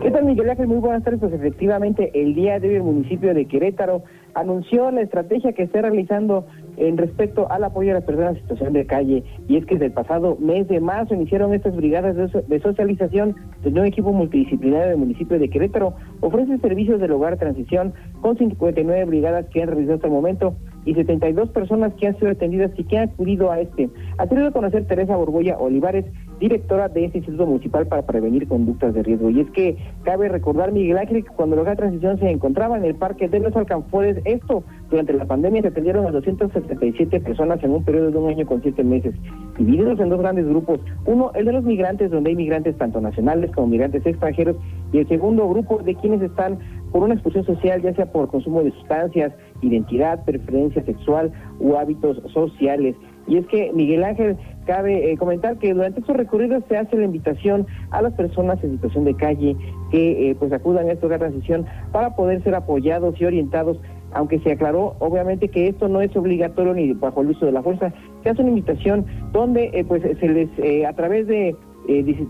¿Qué 0.00 0.10
tal, 0.10 0.24
Miguel 0.24 0.48
Ángel? 0.48 0.68
Muy 0.68 0.78
buenas 0.78 1.04
tardes. 1.04 1.20
Pues 1.20 1.32
efectivamente, 1.34 2.10
el 2.14 2.34
día 2.34 2.58
de 2.58 2.68
hoy 2.68 2.74
el 2.76 2.82
municipio 2.82 3.34
de 3.34 3.44
Querétaro 3.44 4.02
anunció 4.34 4.90
la 4.90 5.02
estrategia 5.02 5.52
que 5.52 5.64
está 5.64 5.82
realizando 5.82 6.46
en 6.78 6.96
respecto 6.96 7.50
al 7.50 7.64
apoyo 7.64 7.90
a 7.90 7.94
las 7.94 8.04
personas 8.04 8.36
en 8.36 8.42
situación 8.42 8.72
de 8.72 8.86
calle. 8.86 9.24
Y 9.48 9.56
es 9.56 9.66
que 9.66 9.74
desde 9.74 9.86
el 9.86 9.92
pasado 9.92 10.36
mes 10.40 10.68
de 10.68 10.80
marzo 10.80 11.14
iniciaron 11.14 11.52
estas 11.54 11.74
brigadas 11.76 12.16
de, 12.16 12.60
socialización 12.60 13.36
de 13.62 13.80
un 13.80 13.86
equipo 13.86 14.12
multidisciplinario 14.12 14.88
del 14.88 14.98
municipio 14.98 15.38
de 15.38 15.48
Querétaro. 15.48 15.94
Ofrece 16.20 16.58
servicios 16.58 17.00
del 17.00 17.12
hogar 17.12 17.36
transición 17.36 17.92
con 18.20 18.36
59 18.36 19.04
brigadas 19.04 19.46
que 19.46 19.62
han 19.62 19.68
realizado 19.68 19.96
hasta 19.96 20.06
el 20.06 20.12
momento 20.12 20.54
y 20.84 20.94
72 20.94 21.50
personas 21.50 21.92
que 21.94 22.06
han 22.06 22.18
sido 22.18 22.30
atendidas 22.30 22.70
y 22.76 22.84
que 22.84 22.98
han 22.98 23.10
acudido 23.10 23.50
a 23.50 23.60
este. 23.60 23.90
Ha 24.16 24.26
tenido 24.26 24.48
a 24.48 24.52
conocer 24.52 24.86
Teresa 24.86 25.16
Borbolla 25.16 25.58
Olivares, 25.58 26.06
directora 26.38 26.88
de 26.88 27.04
este 27.04 27.18
Instituto 27.18 27.46
Municipal 27.46 27.86
para 27.86 28.02
Prevenir 28.02 28.46
Conductas 28.48 28.94
de 28.94 29.02
Riesgo. 29.02 29.30
Y 29.30 29.40
es 29.40 29.50
que 29.50 29.76
cabe 30.04 30.28
recordar, 30.28 30.72
Miguel 30.72 30.98
Ángel, 30.98 31.24
que 31.24 31.30
cuando 31.30 31.60
hogar 31.60 31.76
transición 31.76 32.18
se 32.18 32.30
encontraba 32.30 32.76
en 32.76 32.84
el 32.84 32.94
Parque 32.94 33.28
de 33.28 33.40
los 33.40 33.54
Alcanfores, 33.56 34.18
esto 34.24 34.62
durante 34.90 35.12
la 35.12 35.26
pandemia 35.26 35.62
se 35.62 35.68
atendieron 35.68 36.06
a 36.06 36.10
277 36.10 37.20
personas 37.20 37.62
en 37.62 37.72
un 37.72 37.84
periodo 37.84 38.10
de 38.10 38.18
un 38.18 38.30
año 38.30 38.46
con 38.46 38.62
siete 38.62 38.84
meses, 38.84 39.14
divididos 39.58 40.00
en 40.00 40.08
dos 40.08 40.20
grandes 40.20 40.46
grupos. 40.46 40.80
Uno, 41.04 41.30
el 41.34 41.44
de 41.44 41.52
los 41.52 41.64
migrantes, 41.64 42.10
donde 42.10 42.30
hay 42.30 42.36
migrantes 42.36 42.76
tanto 42.76 43.00
nacionales 43.00 43.50
como 43.52 43.66
migrantes 43.66 44.06
extranjeros, 44.06 44.56
y 44.92 44.98
el 44.98 45.08
segundo 45.08 45.48
grupo 45.48 45.78
de 45.78 45.94
quienes 45.94 46.22
están 46.22 46.58
por 46.92 47.02
una 47.02 47.14
expulsión 47.14 47.44
social, 47.44 47.82
ya 47.82 47.94
sea 47.94 48.10
por 48.10 48.28
consumo 48.28 48.62
de 48.62 48.70
sustancias, 48.72 49.32
identidad, 49.60 50.24
preferencia 50.24 50.82
sexual 50.84 51.32
u 51.60 51.76
hábitos 51.76 52.22
sociales. 52.32 52.96
Y 53.28 53.36
es 53.36 53.46
que, 53.46 53.70
Miguel 53.74 54.02
Ángel, 54.04 54.36
cabe 54.68 55.12
eh, 55.12 55.16
comentar 55.16 55.58
que 55.58 55.72
durante 55.72 56.00
estos 56.00 56.16
recorridos 56.16 56.62
se 56.68 56.76
hace 56.76 56.96
la 56.96 57.04
invitación 57.04 57.66
a 57.90 58.02
las 58.02 58.12
personas 58.12 58.62
en 58.62 58.72
situación 58.72 59.04
de 59.04 59.14
calle 59.14 59.56
que 59.90 60.30
eh, 60.30 60.36
pues 60.38 60.52
acudan 60.52 60.88
a 60.88 60.92
esta 60.92 61.08
transición 61.08 61.64
para 61.90 62.14
poder 62.14 62.42
ser 62.42 62.54
apoyados 62.54 63.18
y 63.18 63.24
orientados 63.24 63.78
aunque 64.12 64.38
se 64.40 64.52
aclaró 64.52 64.94
obviamente 65.00 65.48
que 65.48 65.68
esto 65.68 65.86
no 65.88 66.00
es 66.00 66.14
obligatorio 66.16 66.72
ni 66.72 66.92
bajo 66.94 67.20
el 67.20 67.30
uso 67.30 67.44
de 67.44 67.52
la 67.52 67.62
fuerza, 67.62 67.92
se 68.22 68.30
hace 68.30 68.40
una 68.40 68.50
invitación 68.50 69.04
donde 69.32 69.70
eh, 69.74 69.84
pues 69.84 70.02
se 70.02 70.28
les 70.28 70.48
a 70.86 70.92
través 70.94 71.26
de 71.26 71.56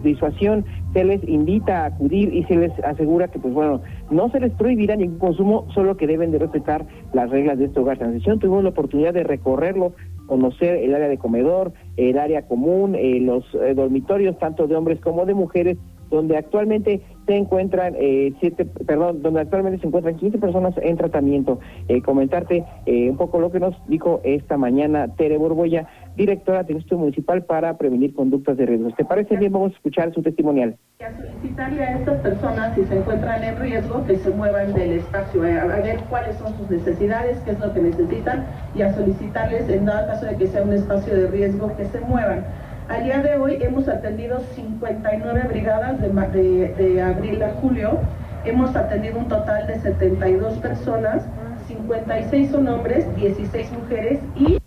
disuasión 0.04 0.64
se 0.92 1.02
les 1.02 1.22
invita 1.28 1.82
a 1.82 1.86
acudir 1.86 2.32
y 2.32 2.44
se 2.44 2.54
les 2.54 2.72
asegura 2.84 3.26
que 3.26 3.40
pues 3.40 3.52
bueno 3.52 3.80
no 4.10 4.30
se 4.30 4.38
les 4.38 4.52
prohibirá 4.52 4.94
ningún 4.94 5.18
consumo 5.18 5.66
solo 5.74 5.96
que 5.96 6.06
deben 6.06 6.30
de 6.30 6.38
respetar 6.38 6.86
las 7.12 7.30
reglas 7.30 7.58
de 7.58 7.64
este 7.64 7.80
hogar 7.80 7.98
transición. 7.98 8.38
Tuvimos 8.38 8.62
la 8.62 8.70
oportunidad 8.70 9.14
de 9.14 9.24
recorrerlo 9.24 9.94
conocer 10.28 10.76
el 10.76 10.94
área 10.94 11.08
de 11.08 11.18
comedor, 11.18 11.72
el 11.96 12.18
área 12.18 12.46
común, 12.46 12.94
eh, 12.94 13.18
los 13.20 13.44
eh, 13.54 13.74
dormitorios 13.74 14.38
tanto 14.38 14.68
de 14.68 14.76
hombres 14.76 15.00
como 15.00 15.26
de 15.26 15.34
mujeres, 15.34 15.76
donde 16.10 16.36
actualmente 16.36 17.02
se 17.28 17.36
encuentran 17.36 17.94
eh, 17.98 18.32
siete, 18.40 18.64
perdón, 18.64 19.22
donde 19.22 19.42
actualmente 19.42 19.78
se 19.80 19.86
encuentran 19.86 20.16
15 20.16 20.38
personas 20.38 20.74
en 20.82 20.96
tratamiento. 20.96 21.60
comentarte 22.04 22.64
un 22.86 23.16
poco 23.16 23.38
lo 23.38 23.52
que 23.52 23.60
nos 23.60 23.74
dijo 23.86 24.20
esta 24.24 24.56
mañana 24.56 25.14
Tere 25.14 25.36
Borboya, 25.36 25.86
directora 26.16 26.62
del 26.62 26.76
Instituto 26.76 27.00
Municipal 27.00 27.44
para 27.44 27.76
Prevenir 27.76 28.14
Conductas 28.14 28.56
de 28.56 28.66
Riesgo. 28.66 28.90
¿Te 28.90 29.04
parece 29.04 29.36
bien? 29.36 29.52
Vamos 29.52 29.72
a 29.72 29.76
escuchar 29.76 30.12
su 30.12 30.22
testimonial. 30.22 30.76
A 31.00 31.16
solicitarle 31.16 31.82
a 31.82 31.98
estas 31.98 32.20
personas, 32.20 32.74
si 32.74 32.84
se 32.84 32.98
encuentran 32.98 33.44
en 33.44 33.58
riesgo, 33.58 34.04
que 34.04 34.16
se 34.16 34.30
muevan 34.30 34.72
del 34.74 34.92
espacio, 34.92 35.42
a 35.42 35.76
ver 35.80 36.00
cuáles 36.08 36.36
son 36.36 36.56
sus 36.56 36.70
necesidades, 36.70 37.38
qué 37.44 37.52
es 37.52 37.60
lo 37.60 37.72
que 37.72 37.80
necesitan, 37.80 38.46
y 38.74 38.82
a 38.82 38.92
solicitarles, 38.94 39.68
en 39.68 39.84
dado 39.84 40.08
caso 40.08 40.26
de 40.26 40.36
que 40.36 40.46
sea 40.46 40.62
un 40.62 40.72
espacio 40.72 41.14
de 41.14 41.28
riesgo, 41.28 41.76
que 41.76 41.84
se 41.84 42.00
muevan. 42.00 42.44
A 42.88 43.00
día 43.00 43.20
de 43.20 43.36
hoy 43.36 43.58
hemos 43.60 43.86
atendido 43.86 44.40
59 44.54 45.42
brigadas 45.48 46.00
de, 46.00 46.08
de, 46.08 47.02
abril 47.02 47.42
a 47.42 47.50
julio, 47.60 47.98
hemos 48.46 48.74
atendido 48.74 49.18
un 49.18 49.28
total 49.28 49.66
de 49.66 49.78
72 49.80 50.54
personas, 50.54 51.22
56 51.66 52.50
son 52.50 52.66
hombres, 52.66 53.04
16 53.16 53.72
mujeres 53.72 54.20
y... 54.36 54.58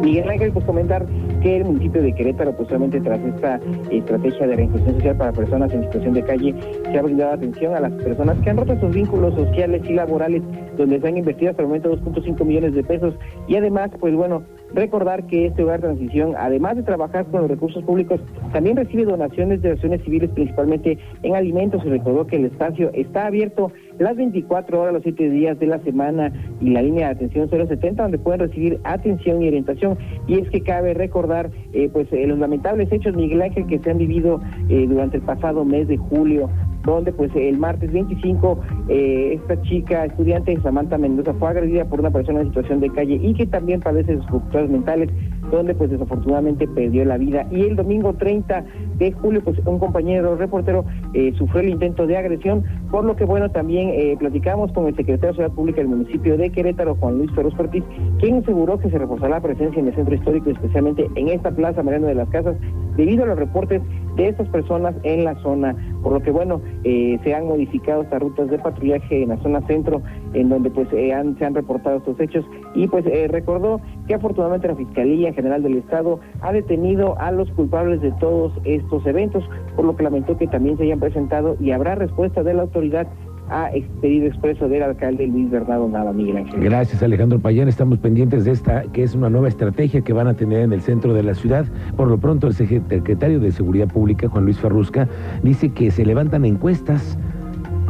Miguel 0.00 0.28
Ángel, 0.28 0.52
pues 0.52 0.64
comentar 0.64 1.06
que 1.42 1.56
el 1.56 1.64
municipio 1.64 2.02
de 2.02 2.12
Querétaro, 2.12 2.52
pues 2.56 2.68
solamente 2.68 3.00
tras 3.00 3.20
esta 3.20 3.60
estrategia 3.90 4.46
de 4.46 4.56
reinserción 4.56 4.94
social 4.94 5.16
para 5.16 5.32
personas 5.32 5.72
en 5.72 5.82
situación 5.84 6.14
de 6.14 6.22
calle, 6.22 6.54
se 6.84 6.98
ha 6.98 7.02
brindado 7.02 7.32
atención 7.32 7.74
a 7.74 7.80
las 7.80 7.92
personas 7.92 8.38
que 8.40 8.50
han 8.50 8.56
roto 8.56 8.78
sus 8.80 8.94
vínculos 8.94 9.34
sociales 9.34 9.82
y 9.88 9.94
laborales, 9.94 10.42
donde 10.76 11.00
se 11.00 11.08
han 11.08 11.16
invertido 11.16 11.50
hasta 11.50 11.62
el 11.62 11.68
momento 11.68 11.96
2.5 11.96 12.44
millones 12.44 12.74
de 12.74 12.82
pesos. 12.82 13.14
Y 13.46 13.56
además, 13.56 13.90
pues 13.98 14.14
bueno, 14.14 14.42
recordar 14.74 15.26
que 15.26 15.46
este 15.46 15.62
hogar 15.62 15.80
de 15.80 15.88
transición, 15.88 16.34
además 16.36 16.76
de 16.76 16.82
trabajar 16.82 17.26
con 17.26 17.42
los 17.42 17.50
recursos 17.50 17.82
públicos, 17.84 18.20
también 18.52 18.76
recibe 18.76 19.04
donaciones 19.04 19.62
de 19.62 19.72
acciones 19.72 20.02
civiles, 20.04 20.30
principalmente 20.30 20.98
en 21.22 21.34
alimentos. 21.34 21.82
Y 21.84 21.88
recordó 21.88 22.26
que 22.26 22.36
el 22.36 22.46
espacio 22.46 22.90
está 22.94 23.26
abierto 23.26 23.72
las 23.98 24.16
24 24.16 24.80
horas, 24.80 24.94
los 24.94 25.02
7 25.02 25.30
días 25.30 25.58
de 25.58 25.66
la 25.66 25.78
semana 25.80 26.32
y 26.60 26.70
la 26.70 26.82
línea 26.82 27.08
de 27.08 27.14
atención 27.14 27.48
070, 27.48 28.02
donde 28.02 28.18
pueden 28.18 28.40
recibir 28.40 28.80
atención 28.84 29.42
y 29.42 29.48
orientación. 29.48 29.98
Y 30.26 30.38
es 30.38 30.50
que 30.50 30.60
cabe 30.62 30.94
recordar 30.94 31.50
eh, 31.72 31.88
pues 31.92 32.06
eh, 32.12 32.26
los 32.26 32.38
lamentables 32.38 32.90
hechos, 32.92 33.14
Miguel 33.14 33.42
Ángel, 33.42 33.66
que 33.66 33.78
se 33.78 33.90
han 33.90 33.98
vivido 33.98 34.40
eh, 34.68 34.86
durante 34.88 35.16
el 35.16 35.22
pasado 35.22 35.64
mes 35.64 35.88
de 35.88 35.96
julio 35.96 36.48
donde 36.84 37.12
pues 37.12 37.30
el 37.34 37.58
martes 37.58 37.92
25 37.92 38.60
esta 38.88 39.60
chica 39.62 40.06
estudiante 40.06 40.58
Samantha 40.62 40.96
Mendoza 40.96 41.34
fue 41.34 41.50
agredida 41.50 41.84
por 41.84 42.00
una 42.00 42.10
persona 42.10 42.40
en 42.40 42.46
situación 42.46 42.80
de 42.80 42.88
calle 42.88 43.18
y 43.20 43.34
que 43.34 43.46
también 43.46 43.80
padece 43.80 44.16
de 44.16 44.22
sus 44.22 44.70
mentales 44.70 45.10
donde 45.50 45.74
pues 45.74 45.90
desafortunadamente 45.90 46.66
perdió 46.68 47.04
la 47.04 47.18
vida. 47.18 47.46
Y 47.50 47.62
el 47.62 47.76
domingo 47.76 48.12
30 48.14 48.64
de 48.96 49.12
julio, 49.12 49.42
pues 49.42 49.58
un 49.64 49.78
compañero 49.78 50.36
reportero 50.36 50.84
eh, 51.14 51.32
sufrió 51.36 51.62
el 51.62 51.70
intento 51.70 52.06
de 52.06 52.16
agresión, 52.16 52.64
por 52.90 53.04
lo 53.04 53.16
que 53.16 53.24
bueno, 53.24 53.50
también 53.50 53.90
eh, 53.90 54.16
platicamos 54.18 54.72
con 54.72 54.86
el 54.86 54.96
secretario 54.96 55.28
de 55.28 55.34
Ciudad 55.34 55.52
Pública 55.52 55.78
del 55.78 55.88
municipio 55.88 56.36
de 56.36 56.50
Querétaro, 56.50 56.96
Juan 56.96 57.18
Luis 57.18 57.30
Ferros 57.32 57.54
Ortiz, 57.58 57.84
quien 58.20 58.38
aseguró 58.38 58.78
que 58.78 58.90
se 58.90 58.98
reforzará 58.98 59.36
la 59.36 59.40
presencia 59.40 59.80
en 59.80 59.88
el 59.88 59.94
centro 59.94 60.14
histórico, 60.14 60.50
especialmente 60.50 61.08
en 61.14 61.28
esta 61.28 61.50
plaza 61.50 61.82
Mariano 61.82 62.06
de 62.06 62.14
las 62.14 62.28
Casas, 62.28 62.56
debido 62.96 63.24
a 63.24 63.26
los 63.28 63.38
reportes 63.38 63.80
de 64.16 64.28
estas 64.28 64.48
personas 64.48 64.94
en 65.04 65.24
la 65.24 65.40
zona, 65.42 65.76
por 66.02 66.12
lo 66.12 66.20
que 66.20 66.32
bueno, 66.32 66.60
eh, 66.84 67.18
se 67.22 67.34
han 67.34 67.46
modificado 67.46 68.02
estas 68.02 68.20
rutas 68.20 68.50
de 68.50 68.58
patrullaje 68.58 69.22
en 69.22 69.28
la 69.28 69.36
zona 69.38 69.64
centro, 69.66 70.02
en 70.34 70.48
donde 70.48 70.70
pues 70.70 70.88
se 70.88 71.12
han 71.12 71.36
reportado 71.54 71.98
estos 71.98 72.18
hechos, 72.20 72.44
y 72.74 72.86
pues 72.86 73.04
recordó 73.30 73.80
que 74.06 74.14
afortunadamente 74.14 74.68
la 74.68 74.76
Fiscalía 74.76 75.32
General 75.32 75.62
del 75.62 75.78
Estado 75.78 76.20
ha 76.40 76.52
detenido 76.52 77.18
a 77.18 77.32
los 77.32 77.50
culpables 77.52 78.00
de 78.00 78.12
todos 78.12 78.52
estos 78.64 79.06
eventos, 79.06 79.44
por 79.76 79.84
lo 79.84 79.96
que 79.96 80.04
lamentó 80.04 80.36
que 80.36 80.46
también 80.46 80.76
se 80.76 80.84
hayan 80.84 81.00
presentado 81.00 81.56
y 81.60 81.70
habrá 81.70 81.94
respuesta 81.94 82.42
de 82.42 82.54
la 82.54 82.62
autoridad 82.62 83.06
a 83.50 83.70
pedido 84.02 84.26
expreso 84.26 84.68
del 84.68 84.82
alcalde 84.82 85.26
Luis 85.26 85.50
Bernardo 85.50 85.88
Nava, 85.88 86.12
Miguel 86.12 86.36
Ángel. 86.36 86.60
Gracias, 86.60 87.02
Alejandro 87.02 87.38
Payán. 87.38 87.66
Estamos 87.66 87.98
pendientes 87.98 88.44
de 88.44 88.50
esta, 88.50 88.82
que 88.92 89.02
es 89.02 89.14
una 89.14 89.30
nueva 89.30 89.48
estrategia 89.48 90.02
que 90.02 90.12
van 90.12 90.26
a 90.26 90.34
tener 90.34 90.60
en 90.60 90.74
el 90.74 90.82
centro 90.82 91.14
de 91.14 91.22
la 91.22 91.34
ciudad. 91.34 91.64
Por 91.96 92.08
lo 92.08 92.18
pronto, 92.18 92.46
el 92.46 92.52
secretario 92.52 93.40
de 93.40 93.50
Seguridad 93.50 93.88
Pública, 93.88 94.28
Juan 94.28 94.44
Luis 94.44 94.60
Ferrusca, 94.60 95.08
dice 95.42 95.70
que 95.70 95.90
se 95.90 96.04
levantan 96.04 96.44
encuestas, 96.44 97.18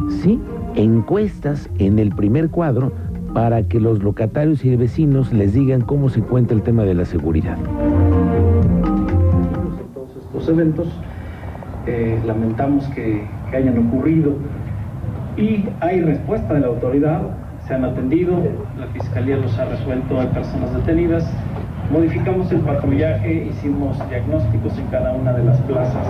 sí, 0.07 0.39
encuestas 0.79 1.69
en 1.77 1.99
el 1.99 2.15
primer 2.15 2.49
cuadro 2.49 2.91
para 3.33 3.63
que 3.63 3.79
los 3.79 4.01
locatarios 4.01 4.63
y 4.65 4.75
vecinos 4.75 5.31
les 5.33 5.53
digan 5.53 5.81
cómo 5.81 6.09
se 6.09 6.19
encuentra 6.19 6.55
el 6.55 6.63
tema 6.63 6.83
de 6.83 6.93
la 6.93 7.05
seguridad. 7.05 7.57
Todos 9.93 10.09
estos 10.17 10.49
eventos 10.49 10.87
eh, 11.85 12.19
lamentamos 12.25 12.85
que, 12.89 13.27
hayan 13.51 13.87
ocurrido 13.87 14.33
y 15.35 15.65
hay 15.79 16.01
respuesta 16.01 16.53
de 16.53 16.59
la 16.59 16.67
autoridad, 16.67 17.21
se 17.67 17.73
han 17.73 17.83
atendido, 17.83 18.37
la 18.77 18.85
fiscalía 18.87 19.37
los 19.37 19.57
ha 19.57 19.65
resuelto, 19.65 20.19
hay 20.19 20.27
personas 20.27 20.71
detenidas, 20.75 21.27
modificamos 21.89 22.51
el 22.51 22.59
patrullaje, 22.59 23.47
hicimos 23.49 23.97
diagnósticos 24.09 24.77
en 24.77 24.85
cada 24.87 25.11
una 25.13 25.33
de 25.33 25.43
las 25.43 25.59
plazas, 25.61 26.07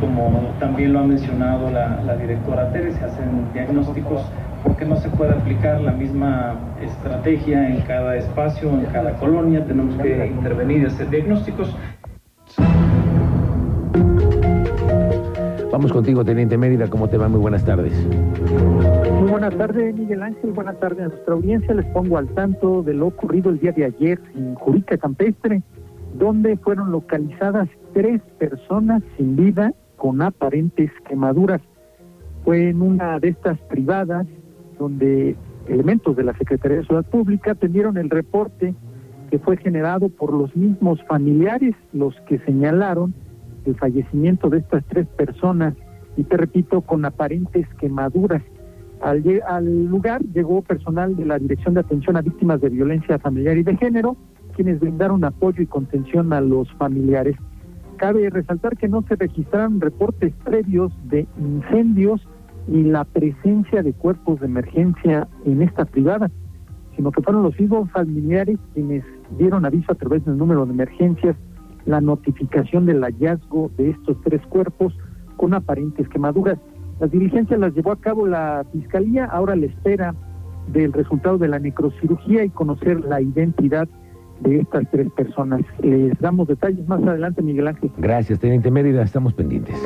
como 0.00 0.52
también 0.60 0.92
lo 0.92 1.00
ha 1.00 1.04
mencionado 1.04 1.70
la, 1.70 2.16
directora 2.16 2.70
Teres, 2.72 2.94
se 2.96 3.04
hacen 3.04 3.52
diagnósticos 3.52 4.22
porque 4.62 4.84
no 4.84 4.96
se 4.96 5.08
puede 5.08 5.32
aplicar 5.32 5.80
la 5.80 5.92
misma 5.92 6.54
estrategia 6.80 7.68
en 7.68 7.80
cada 7.82 8.16
espacio, 8.16 8.70
en 8.70 8.84
cada 8.86 9.12
colonia, 9.14 9.64
tenemos 9.64 10.00
que 10.00 10.26
intervenir 10.26 10.82
y 10.82 10.86
hacer 10.86 11.10
diagnósticos. 11.10 11.74
Contigo, 15.90 16.24
Teniente 16.24 16.56
Mérida, 16.56 16.88
¿cómo 16.88 17.08
te 17.08 17.16
va? 17.16 17.28
Muy 17.28 17.40
buenas 17.40 17.64
tardes. 17.64 17.92
Muy 19.20 19.30
buenas 19.30 19.56
tardes, 19.56 19.94
Miguel 19.94 20.22
Ángel. 20.22 20.52
Buenas 20.52 20.78
tardes 20.78 21.00
a 21.00 21.08
nuestra 21.08 21.34
audiencia. 21.34 21.74
Les 21.74 21.86
pongo 21.86 22.18
al 22.18 22.28
tanto 22.28 22.82
de 22.82 22.94
lo 22.94 23.08
ocurrido 23.08 23.50
el 23.50 23.58
día 23.58 23.72
de 23.72 23.86
ayer 23.86 24.20
en 24.36 24.54
Jurica 24.54 24.96
Campestre, 24.96 25.62
donde 26.14 26.56
fueron 26.58 26.92
localizadas 26.92 27.68
tres 27.94 28.22
personas 28.38 29.02
sin 29.16 29.34
vida 29.34 29.72
con 29.96 30.22
aparentes 30.22 30.90
quemaduras. 31.08 31.60
Fue 32.44 32.68
en 32.68 32.80
una 32.80 33.18
de 33.18 33.28
estas 33.28 33.58
privadas 33.62 34.26
donde 34.78 35.36
elementos 35.66 36.16
de 36.16 36.24
la 36.24 36.36
Secretaría 36.38 36.78
de 36.78 36.84
Ciudad 36.84 37.04
Pública 37.04 37.52
atendieron 37.52 37.96
el 37.96 38.08
reporte 38.08 38.74
que 39.30 39.38
fue 39.38 39.56
generado 39.56 40.10
por 40.10 40.32
los 40.32 40.54
mismos 40.54 41.02
familiares, 41.04 41.74
los 41.92 42.14
que 42.28 42.38
señalaron 42.40 43.14
el 43.66 43.76
fallecimiento 43.76 44.48
de 44.48 44.58
estas 44.58 44.84
tres 44.86 45.06
personas 45.08 45.74
y 46.16 46.24
te 46.24 46.36
repito, 46.36 46.82
con 46.82 47.04
aparentes 47.04 47.66
quemaduras. 47.78 48.42
Al, 49.00 49.24
al, 49.48 49.86
lugar 49.86 50.22
llegó 50.32 50.62
personal 50.62 51.16
de 51.16 51.24
la 51.24 51.38
Dirección 51.38 51.74
de 51.74 51.80
Atención 51.80 52.16
a 52.16 52.22
Víctimas 52.22 52.60
de 52.60 52.68
Violencia 52.68 53.18
Familiar 53.18 53.56
y 53.56 53.62
de 53.62 53.76
Género, 53.76 54.16
quienes 54.54 54.78
brindaron 54.78 55.24
apoyo 55.24 55.62
y 55.62 55.66
contención 55.66 56.32
a 56.32 56.40
los 56.40 56.70
familiares. 56.74 57.36
Cabe 57.96 58.28
resaltar 58.30 58.76
que 58.76 58.88
no 58.88 59.02
se 59.08 59.16
registraron 59.16 59.80
reportes 59.80 60.32
previos 60.44 60.92
de 61.08 61.26
incendios 61.38 62.20
ni 62.68 62.84
la 62.84 63.04
presencia 63.04 63.82
de 63.82 63.92
cuerpos 63.92 64.40
de 64.40 64.46
emergencia 64.46 65.26
en 65.44 65.62
esta 65.62 65.84
privada, 65.84 66.30
sino 66.96 67.10
que 67.10 67.22
fueron 67.22 67.42
los 67.42 67.58
mismos 67.58 67.90
familiares 67.90 68.58
quienes 68.74 69.04
dieron 69.38 69.64
aviso 69.64 69.92
a 69.92 69.94
través 69.94 70.24
del 70.24 70.36
número 70.36 70.66
de 70.66 70.72
emergencias 70.72 71.36
la 71.86 72.00
notificación 72.00 72.86
del 72.86 73.02
hallazgo 73.02 73.70
de 73.76 73.90
estos 73.90 74.16
tres 74.22 74.40
cuerpos 74.46 74.96
con 75.36 75.54
aparentes 75.54 76.08
quemaduras. 76.08 76.58
Las 77.00 77.10
diligencias 77.10 77.58
las 77.58 77.74
llevó 77.74 77.92
a 77.92 78.00
cabo 78.00 78.26
la 78.26 78.64
Fiscalía, 78.72 79.24
ahora 79.24 79.56
la 79.56 79.66
espera 79.66 80.14
del 80.68 80.92
resultado 80.92 81.38
de 81.38 81.48
la 81.48 81.58
necrocirugía 81.58 82.44
y 82.44 82.50
conocer 82.50 83.00
la 83.00 83.20
identidad 83.20 83.88
de 84.40 84.60
estas 84.60 84.88
tres 84.90 85.10
personas. 85.12 85.62
Les 85.82 86.18
damos 86.20 86.48
detalles 86.48 86.86
más 86.86 87.02
adelante, 87.02 87.42
Miguel 87.42 87.68
Ángel. 87.68 87.90
Gracias, 87.98 88.38
Teniente 88.38 88.70
Mérida, 88.70 89.02
estamos 89.02 89.34
pendientes. 89.34 89.76